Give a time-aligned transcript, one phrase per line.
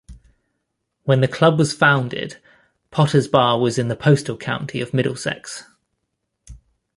[1.03, 2.37] When the club was founded,
[2.89, 5.65] Potters Bar was in the postal county of Middlesex.